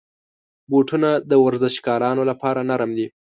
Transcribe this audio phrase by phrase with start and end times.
[0.71, 3.07] بوټونه د ورزشکارانو لپاره نرم وي.